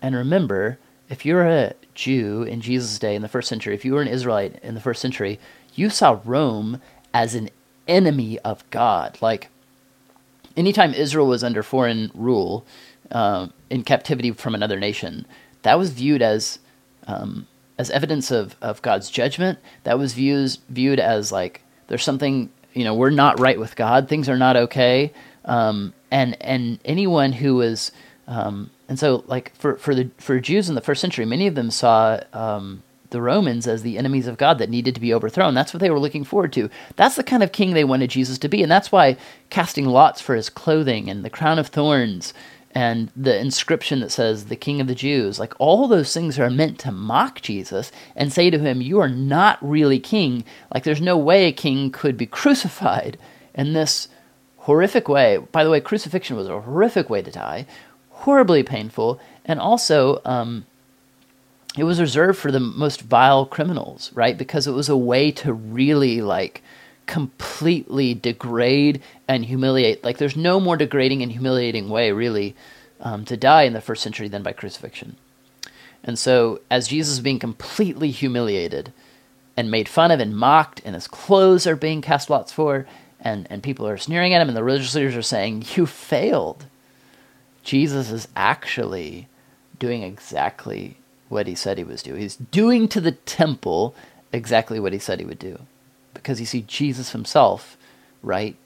And 0.00 0.14
remember, 0.14 0.78
if 1.12 1.26
you're 1.26 1.46
a 1.46 1.74
Jew 1.94 2.42
in 2.42 2.62
Jesus' 2.62 2.98
day 2.98 3.14
in 3.14 3.20
the 3.20 3.28
first 3.28 3.46
century, 3.46 3.74
if 3.74 3.84
you 3.84 3.92
were 3.92 4.00
an 4.00 4.08
Israelite 4.08 4.58
in 4.62 4.74
the 4.74 4.80
first 4.80 5.02
century, 5.02 5.38
you 5.74 5.90
saw 5.90 6.18
Rome 6.24 6.80
as 7.12 7.34
an 7.34 7.50
enemy 7.86 8.38
of 8.38 8.68
God. 8.70 9.18
Like, 9.20 9.50
anytime 10.56 10.94
Israel 10.94 11.26
was 11.26 11.44
under 11.44 11.62
foreign 11.62 12.10
rule, 12.14 12.64
um, 13.10 13.52
in 13.68 13.84
captivity 13.84 14.30
from 14.30 14.54
another 14.54 14.80
nation, 14.80 15.26
that 15.60 15.78
was 15.78 15.90
viewed 15.90 16.22
as 16.22 16.58
um, 17.06 17.46
as 17.76 17.90
evidence 17.90 18.30
of, 18.30 18.56
of 18.62 18.80
God's 18.80 19.10
judgment. 19.10 19.58
That 19.84 19.98
was 19.98 20.14
views 20.14 20.60
viewed 20.70 20.98
as 20.98 21.30
like 21.30 21.62
there's 21.88 22.04
something 22.04 22.48
you 22.72 22.84
know 22.84 22.94
we're 22.94 23.10
not 23.10 23.38
right 23.38 23.60
with 23.60 23.76
God. 23.76 24.08
Things 24.08 24.30
are 24.30 24.38
not 24.38 24.56
okay. 24.56 25.12
Um, 25.44 25.92
and 26.10 26.40
and 26.40 26.78
anyone 26.86 27.32
who 27.32 27.56
was 27.56 27.92
um, 28.26 28.70
and 28.88 28.98
so 28.98 29.24
like 29.26 29.54
for 29.56 29.76
for 29.76 29.94
the 29.94 30.10
for 30.18 30.38
Jews 30.40 30.68
in 30.68 30.74
the 30.74 30.80
first 30.80 31.00
century, 31.00 31.24
many 31.24 31.46
of 31.46 31.54
them 31.54 31.70
saw 31.70 32.20
um, 32.32 32.82
the 33.10 33.22
Romans 33.22 33.66
as 33.66 33.82
the 33.82 33.98
enemies 33.98 34.26
of 34.26 34.38
God 34.38 34.58
that 34.58 34.70
needed 34.70 34.94
to 34.94 35.00
be 35.00 35.14
overthrown. 35.14 35.54
That's 35.54 35.74
what 35.74 35.80
they 35.80 35.90
were 35.90 35.98
looking 35.98 36.24
forward 36.24 36.52
to. 36.54 36.70
That's 36.96 37.16
the 37.16 37.24
kind 37.24 37.42
of 37.42 37.52
king 37.52 37.74
they 37.74 37.84
wanted 37.84 38.10
Jesus 38.10 38.38
to 38.38 38.48
be, 38.48 38.62
and 38.62 38.70
that's 38.70 38.92
why 38.92 39.16
casting 39.50 39.86
lots 39.86 40.20
for 40.20 40.34
his 40.34 40.48
clothing 40.48 41.08
and 41.08 41.24
the 41.24 41.30
crown 41.30 41.58
of 41.58 41.68
thorns 41.68 42.32
and 42.74 43.10
the 43.14 43.38
inscription 43.38 44.00
that 44.00 44.10
says 44.10 44.46
the 44.46 44.56
king 44.56 44.80
of 44.80 44.86
the 44.86 44.94
jews 44.94 45.38
like 45.38 45.52
all 45.58 45.86
those 45.86 46.12
things 46.12 46.38
are 46.38 46.50
meant 46.50 46.78
to 46.78 46.90
mock 46.90 47.40
jesus 47.42 47.92
and 48.16 48.32
say 48.32 48.50
to 48.50 48.58
him 48.58 48.80
you 48.80 48.98
are 48.98 49.08
not 49.08 49.58
really 49.60 49.98
king 49.98 50.44
like 50.72 50.82
there's 50.82 51.00
no 51.00 51.16
way 51.16 51.44
a 51.44 51.52
king 51.52 51.90
could 51.90 52.16
be 52.16 52.26
crucified 52.26 53.18
in 53.54 53.72
this 53.72 54.08
horrific 54.58 55.08
way 55.08 55.36
by 55.36 55.62
the 55.64 55.70
way 55.70 55.80
crucifixion 55.80 56.36
was 56.36 56.48
a 56.48 56.60
horrific 56.60 57.10
way 57.10 57.20
to 57.20 57.30
die 57.30 57.66
horribly 58.22 58.62
painful 58.62 59.20
and 59.44 59.60
also 59.60 60.20
um, 60.24 60.64
it 61.76 61.84
was 61.84 62.00
reserved 62.00 62.38
for 62.38 62.50
the 62.50 62.60
most 62.60 63.02
vile 63.02 63.46
criminals 63.46 64.10
right 64.14 64.36
because 64.36 64.66
it 64.66 64.72
was 64.72 64.88
a 64.88 64.96
way 64.96 65.30
to 65.30 65.52
really 65.52 66.20
like 66.20 66.62
completely 67.06 68.14
degrade 68.14 69.02
and 69.28 69.44
humiliate. 69.44 70.02
Like, 70.04 70.18
there's 70.18 70.36
no 70.36 70.60
more 70.60 70.76
degrading 70.76 71.22
and 71.22 71.32
humiliating 71.32 71.88
way, 71.88 72.12
really, 72.12 72.56
um, 73.00 73.24
to 73.26 73.36
die 73.36 73.62
in 73.62 73.72
the 73.72 73.80
first 73.80 74.02
century 74.02 74.28
than 74.28 74.42
by 74.42 74.52
crucifixion. 74.52 75.16
And 76.02 76.18
so, 76.18 76.60
as 76.70 76.88
Jesus 76.88 77.14
is 77.14 77.20
being 77.20 77.38
completely 77.38 78.10
humiliated 78.10 78.92
and 79.56 79.70
made 79.70 79.88
fun 79.88 80.10
of 80.10 80.20
and 80.20 80.36
mocked, 80.36 80.80
and 80.84 80.94
his 80.94 81.06
clothes 81.06 81.66
are 81.66 81.76
being 81.76 82.00
cast 82.00 82.30
lots 82.30 82.50
for, 82.50 82.86
and, 83.20 83.46
and 83.50 83.62
people 83.62 83.86
are 83.86 83.98
sneering 83.98 84.34
at 84.34 84.40
him, 84.40 84.48
and 84.48 84.56
the 84.56 84.64
religious 84.64 84.94
leaders 84.94 85.14
are 85.14 85.22
saying, 85.22 85.64
You 85.74 85.86
failed. 85.86 86.64
Jesus 87.62 88.10
is 88.10 88.28
actually 88.36 89.28
doing 89.78 90.02
exactly 90.02 90.96
what 91.28 91.46
he 91.46 91.54
said 91.54 91.78
he 91.78 91.84
was 91.84 92.02
doing. 92.02 92.20
He's 92.20 92.36
doing 92.36 92.88
to 92.88 93.00
the 93.00 93.12
temple 93.12 93.94
exactly 94.32 94.80
what 94.80 94.92
he 94.92 94.98
said 94.98 95.20
he 95.20 95.26
would 95.26 95.38
do 95.38 95.60
because 96.14 96.40
you 96.40 96.46
see, 96.46 96.62
Jesus 96.62 97.12
himself, 97.12 97.76
right, 98.22 98.56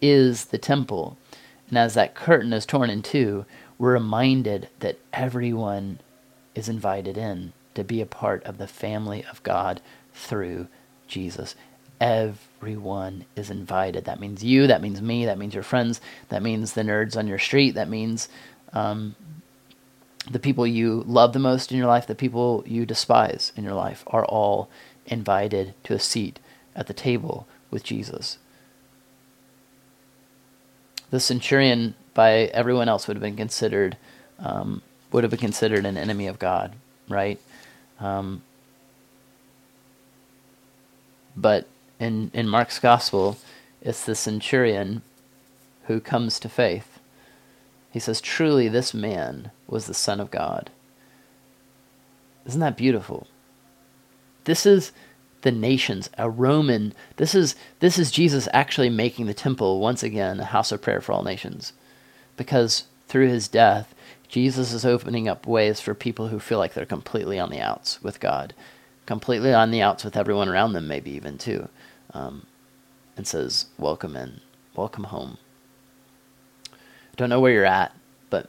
is 0.00 0.46
the 0.46 0.58
temple. 0.58 1.16
And 1.68 1.78
as 1.78 1.94
that 1.94 2.14
curtain 2.14 2.52
is 2.52 2.66
torn 2.66 2.90
in 2.90 3.02
two, 3.02 3.44
we're 3.78 3.92
reminded 3.92 4.68
that 4.80 4.98
everyone 5.12 6.00
is 6.54 6.68
invited 6.68 7.16
in 7.16 7.52
to 7.74 7.84
be 7.84 8.00
a 8.00 8.06
part 8.06 8.44
of 8.44 8.58
the 8.58 8.66
family 8.66 9.24
of 9.30 9.42
God 9.42 9.80
through 10.12 10.68
Jesus. 11.08 11.54
Everyone 12.02 13.26
is 13.36 13.48
invited. 13.48 14.06
That 14.06 14.18
means 14.18 14.42
you, 14.42 14.66
that 14.66 14.82
means 14.82 15.00
me, 15.00 15.24
that 15.24 15.38
means 15.38 15.54
your 15.54 15.62
friends, 15.62 16.00
that 16.30 16.42
means 16.42 16.72
the 16.72 16.82
nerds 16.82 17.16
on 17.16 17.28
your 17.28 17.38
street, 17.38 17.76
that 17.76 17.88
means 17.88 18.28
um, 18.72 19.14
the 20.28 20.40
people 20.40 20.66
you 20.66 21.04
love 21.06 21.32
the 21.32 21.38
most 21.38 21.70
in 21.70 21.78
your 21.78 21.86
life, 21.86 22.08
the 22.08 22.16
people 22.16 22.64
you 22.66 22.84
despise 22.84 23.52
in 23.56 23.62
your 23.62 23.74
life 23.74 24.02
are 24.08 24.24
all 24.24 24.68
invited 25.06 25.74
to 25.84 25.94
a 25.94 26.00
seat 26.00 26.40
at 26.74 26.88
the 26.88 26.94
table 26.94 27.46
with 27.70 27.84
Jesus. 27.84 28.38
The 31.10 31.20
centurion, 31.20 31.94
by 32.14 32.50
everyone 32.52 32.88
else, 32.88 33.06
would 33.06 33.16
have 33.16 33.22
been 33.22 33.36
considered 33.36 33.96
um, 34.40 34.82
would 35.12 35.22
have 35.22 35.30
been 35.30 35.38
considered 35.38 35.86
an 35.86 35.96
enemy 35.96 36.26
of 36.26 36.40
God, 36.40 36.74
right? 37.08 37.38
Um, 38.00 38.42
but 41.36 41.68
in 42.02 42.30
in 42.34 42.48
Mark's 42.48 42.78
gospel, 42.78 43.38
it's 43.80 44.04
the 44.04 44.14
centurion 44.14 45.02
who 45.84 46.00
comes 46.00 46.40
to 46.40 46.48
faith. 46.48 46.98
He 47.90 48.00
says, 48.00 48.20
"Truly, 48.20 48.68
this 48.68 48.92
man 48.92 49.50
was 49.66 49.86
the 49.86 49.94
Son 49.94 50.20
of 50.20 50.30
God." 50.30 50.70
Isn't 52.46 52.60
that 52.60 52.76
beautiful? 52.76 53.26
This 54.44 54.66
is 54.66 54.92
the 55.42 55.52
nations, 55.52 56.10
a 56.18 56.28
Roman. 56.28 56.92
This 57.16 57.34
is 57.34 57.54
this 57.80 57.98
is 57.98 58.10
Jesus 58.10 58.48
actually 58.52 58.90
making 58.90 59.26
the 59.26 59.34
temple 59.34 59.80
once 59.80 60.02
again 60.02 60.40
a 60.40 60.44
house 60.46 60.72
of 60.72 60.82
prayer 60.82 61.00
for 61.00 61.12
all 61.12 61.22
nations. 61.22 61.72
Because 62.36 62.84
through 63.08 63.28
his 63.28 63.46
death, 63.46 63.94
Jesus 64.28 64.72
is 64.72 64.84
opening 64.84 65.28
up 65.28 65.46
ways 65.46 65.80
for 65.80 65.94
people 65.94 66.28
who 66.28 66.40
feel 66.40 66.58
like 66.58 66.74
they're 66.74 66.86
completely 66.86 67.38
on 67.38 67.50
the 67.50 67.60
outs 67.60 68.02
with 68.02 68.18
God, 68.18 68.54
completely 69.06 69.52
on 69.52 69.70
the 69.70 69.82
outs 69.82 70.04
with 70.04 70.16
everyone 70.16 70.48
around 70.48 70.72
them, 70.72 70.88
maybe 70.88 71.10
even 71.10 71.36
too, 71.36 71.68
um, 72.14 72.46
and 73.16 73.26
says, 73.26 73.66
"Welcome 73.78 74.16
in, 74.16 74.40
welcome 74.74 75.04
home." 75.04 75.38
don't 77.16 77.30
know 77.30 77.40
where 77.40 77.52
you're 77.52 77.64
at, 77.64 77.94
but 78.30 78.48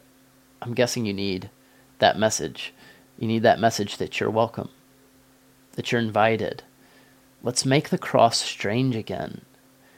I'm 0.61 0.73
guessing 0.73 1.05
you 1.05 1.13
need 1.13 1.49
that 1.99 2.17
message. 2.17 2.73
You 3.19 3.27
need 3.27 3.43
that 3.43 3.59
message 3.59 3.97
that 3.97 4.19
you're 4.19 4.31
welcome, 4.31 4.69
that 5.73 5.91
you're 5.91 6.01
invited. 6.01 6.63
Let's 7.43 7.65
make 7.65 7.89
the 7.89 7.97
cross 7.97 8.39
strange 8.39 8.95
again. 8.95 9.41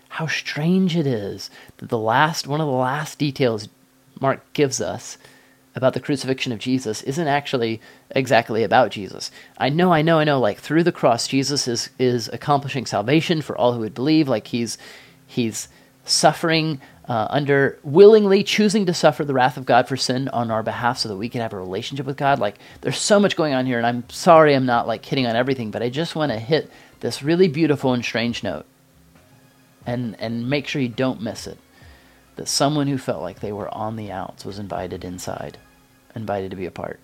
How 0.10 0.28
strange 0.28 0.98
it 0.98 1.08
is 1.08 1.50
that 1.78 1.90
the 1.90 1.98
last, 1.98 2.48
one 2.48 2.60
of 2.60 2.68
the 2.68 2.74
last 2.74 3.18
details 3.18 3.70
Mark 4.20 4.42
gives 4.54 4.82
us 4.82 5.18
about 5.76 5.94
the 5.94 6.00
crucifixion 6.00 6.54
of 6.54 6.60
Jesus 6.60 7.04
isn't 7.04 7.28
actually 7.28 7.82
exactly 8.12 8.64
about 8.64 8.92
Jesus. 8.92 9.30
I 9.58 9.70
know, 9.70 9.92
I 9.92 10.02
know, 10.02 10.20
I 10.20 10.24
know. 10.24 10.40
Like 10.40 10.58
through 10.60 10.84
the 10.84 10.92
cross, 10.92 11.28
Jesus 11.28 11.68
is 11.68 11.90
is 12.00 12.30
accomplishing 12.30 12.86
salvation 12.86 13.42
for 13.42 13.58
all 13.58 13.74
who 13.74 13.82
would 13.82 13.94
believe. 13.94 14.30
Like 14.30 14.48
he's 14.48 14.78
he's 15.28 15.68
suffering 16.06 16.80
uh, 17.10 17.28
under 17.30 17.78
willingly 17.84 18.44
choosing 18.44 18.86
to 18.86 18.94
suffer 18.94 19.26
the 19.26 19.34
wrath 19.34 19.58
of 19.58 19.66
God 19.66 19.88
for 19.88 19.98
sin 19.98 20.30
on 20.30 20.50
our 20.50 20.64
behalf, 20.64 20.98
so 20.98 21.10
that 21.10 21.18
we 21.18 21.30
can 21.30 21.42
have 21.42 21.54
a 21.54 21.58
relationship 21.58 22.06
with 22.06 22.18
God. 22.18 22.40
Like 22.40 22.56
there's 22.82 22.98
so 22.98 23.20
much 23.20 23.36
going 23.36 23.54
on 23.54 23.66
here, 23.66 23.78
and 23.78 23.86
I'm 23.86 24.10
sorry 24.10 24.56
I'm 24.56 24.66
not 24.66 24.88
like 24.88 25.04
hitting 25.04 25.28
on 25.28 25.36
everything, 25.36 25.72
but 25.72 25.84
I 25.84 25.90
just 25.90 26.16
want 26.16 26.32
to 26.32 26.40
hit 26.40 26.72
this 27.02 27.22
really 27.22 27.50
beautiful 27.50 27.92
and 27.94 28.04
strange 28.04 28.44
note, 28.44 28.66
and 29.86 30.16
and 30.22 30.50
make 30.50 30.68
sure 30.68 30.82
you 30.82 30.88
don't 30.88 31.22
miss 31.22 31.48
it. 31.48 31.60
That 32.38 32.48
someone 32.48 32.88
who 32.88 32.98
felt 32.98 33.22
like 33.22 33.40
they 33.40 33.54
were 33.54 33.74
on 33.74 33.98
the 33.98 34.12
outs 34.12 34.46
was 34.46 34.60
invited 34.60 35.04
inside 35.04 35.58
invited 36.16 36.52
to 36.52 36.58
be 36.58 36.66
a 36.66 36.72
part. 36.72 37.00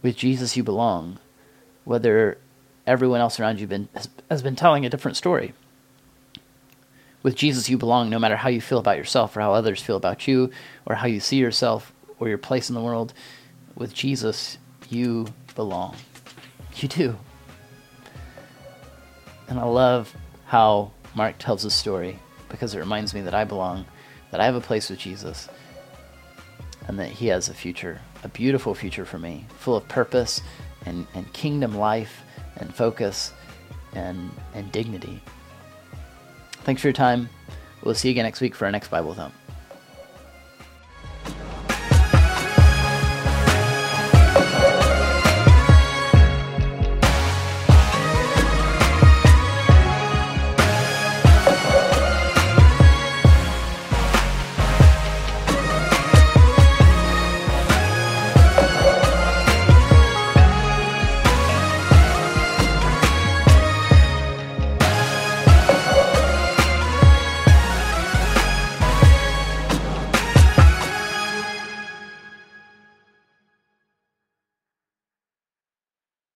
With 0.00 0.16
Jesus, 0.16 0.56
you 0.56 0.62
belong, 0.62 1.18
whether 1.84 2.38
everyone 2.86 3.20
else 3.20 3.38
around 3.38 3.60
you 3.60 3.66
been, 3.66 3.88
has, 3.94 4.08
has 4.30 4.42
been 4.42 4.56
telling 4.56 4.86
a 4.86 4.90
different 4.90 5.16
story. 5.16 5.52
With 7.22 7.36
Jesus, 7.36 7.68
you 7.68 7.78
belong 7.78 8.10
no 8.10 8.18
matter 8.18 8.36
how 8.36 8.48
you 8.48 8.60
feel 8.60 8.78
about 8.78 8.96
yourself 8.96 9.36
or 9.36 9.40
how 9.40 9.54
others 9.54 9.80
feel 9.80 9.96
about 9.96 10.26
you 10.26 10.50
or 10.86 10.96
how 10.96 11.06
you 11.06 11.20
see 11.20 11.36
yourself 11.36 11.92
or 12.18 12.28
your 12.28 12.38
place 12.38 12.68
in 12.68 12.74
the 12.74 12.80
world. 12.80 13.14
With 13.76 13.94
Jesus, 13.94 14.58
you 14.88 15.28
belong. 15.54 15.96
You 16.76 16.88
do. 16.88 17.18
And 19.46 19.60
I 19.60 19.64
love 19.64 20.16
how 20.46 20.92
Mark 21.14 21.36
tells 21.38 21.62
his 21.62 21.74
story 21.74 22.18
because 22.48 22.74
it 22.74 22.78
reminds 22.78 23.12
me 23.12 23.20
that 23.20 23.34
I 23.34 23.44
belong, 23.44 23.84
that 24.30 24.40
I 24.40 24.46
have 24.46 24.54
a 24.54 24.60
place 24.60 24.88
with 24.88 24.98
Jesus, 24.98 25.48
and 26.88 26.98
that 26.98 27.08
He 27.08 27.28
has 27.28 27.48
a 27.48 27.54
future, 27.54 28.00
a 28.24 28.28
beautiful 28.28 28.74
future 28.74 29.04
for 29.04 29.18
me, 29.18 29.46
full 29.58 29.76
of 29.76 29.86
purpose 29.88 30.40
and, 30.86 31.06
and 31.14 31.32
kingdom 31.32 31.76
life 31.76 32.22
and 32.56 32.74
focus 32.74 33.32
and, 33.94 34.30
and 34.54 34.70
dignity. 34.72 35.20
Thanks 36.64 36.80
for 36.82 36.88
your 36.88 36.92
time. 36.94 37.28
We'll 37.82 37.94
see 37.94 38.08
you 38.08 38.12
again 38.12 38.24
next 38.24 38.40
week 38.40 38.54
for 38.54 38.66
our 38.66 38.70
next 38.72 38.88
Bible 38.88 39.14
Thump. 39.14 39.34